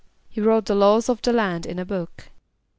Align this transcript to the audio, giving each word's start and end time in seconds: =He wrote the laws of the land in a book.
=He 0.31 0.41
wrote 0.41 0.65
the 0.65 0.73
laws 0.73 1.09
of 1.09 1.21
the 1.21 1.31
land 1.31 1.67
in 1.67 1.77
a 1.77 1.85
book. 1.85 2.31